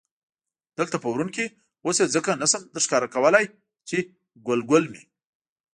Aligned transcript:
دلته 0.77 0.95
په 0.99 1.07
ورون 1.11 1.29
کې، 1.35 1.45
اوس 1.85 1.97
یې 2.01 2.07
ځکه 2.15 2.31
نه 2.41 2.47
شم 2.51 2.61
درښکاره 2.73 3.07
کولای 3.15 3.45
چې 3.89 3.97
ګلګل 4.47 4.83
مې. 4.91 5.03